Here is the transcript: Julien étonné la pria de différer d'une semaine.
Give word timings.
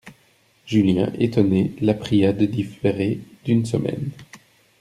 Julien 0.65 1.13
étonné 1.19 1.75
la 1.79 1.93
pria 1.93 2.33
de 2.33 2.47
différer 2.47 3.19
d'une 3.45 3.67
semaine. 3.67 4.09